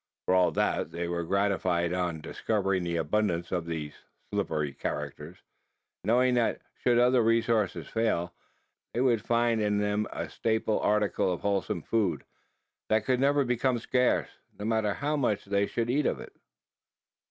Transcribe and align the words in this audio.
For 0.25 0.33
all 0.33 0.49
that, 0.53 0.89
they 0.89 1.07
were 1.07 1.23
gratified 1.23 1.93
on 1.93 2.21
discovering 2.21 2.81
the 2.81 2.95
abundance 2.95 3.51
of 3.51 3.67
these 3.67 3.93
slippery 4.33 4.73
creatures 4.73 5.37
knowing 6.03 6.33
that, 6.33 6.59
should 6.83 6.97
other 6.97 7.21
resources 7.21 7.87
fail, 7.87 8.33
they 8.95 9.01
would 9.01 9.21
find 9.21 9.61
in 9.61 9.77
them 9.77 10.07
a 10.11 10.27
staple 10.27 10.79
article 10.79 11.31
of 11.31 11.41
wholesome 11.41 11.83
food, 11.83 12.23
that 12.89 13.05
could 13.05 13.19
never 13.19 13.45
become 13.45 13.77
scarce, 13.77 14.29
no 14.57 14.65
matter 14.65 14.95
how 14.95 15.15
much 15.15 15.45
they 15.45 15.67
should 15.67 15.87
eat 15.91 16.07
of 16.07 16.19
it. 16.19 16.33